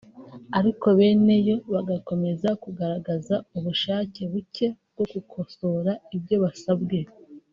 ariko 0.59 0.85
beneyo 0.99 1.55
bagakomeza 1.73 2.49
kugaragaza 2.63 3.35
ubushake 3.57 4.21
buke 4.31 4.67
bwo 4.93 5.05
gukosora 5.13 5.91
ibyo 6.17 6.37
basabwe 6.45 6.99